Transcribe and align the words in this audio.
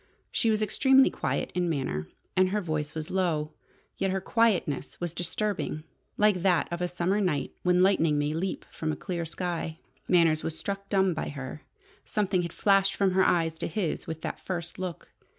She 0.31 0.49
was 0.49 0.63
extremely 0.63 1.11
quiet 1.11 1.51
in 1.53 1.69
manner, 1.69 2.07
and 2.35 2.49
her 2.49 2.59
voice 2.59 2.95
was 2.95 3.11
low. 3.11 3.51
Yet 3.97 4.09
her 4.09 4.19
quietness 4.19 4.99
was 4.99 5.13
disturbing, 5.13 5.83
like 6.17 6.41
that 6.41 6.67
of 6.71 6.81
a 6.81 6.87
summer 6.87 7.21
night 7.21 7.51
when 7.61 7.83
lightning 7.83 8.17
may 8.17 8.33
leap 8.33 8.65
from 8.71 8.91
a 8.91 8.95
clear 8.95 9.25
sky. 9.25 9.77
Manners 10.07 10.43
was 10.43 10.57
struck 10.57 10.89
dumb 10.89 11.13
by 11.13 11.29
her. 11.29 11.61
Something 12.03 12.41
had 12.41 12.51
flashed 12.51 12.95
from 12.95 13.11
her 13.11 13.23
eyes 13.23 13.59
to 13.59 13.67
his 13.67 14.07
with 14.07 14.21
that 14.23 14.39
first 14.43 14.79
look. 14.79 15.11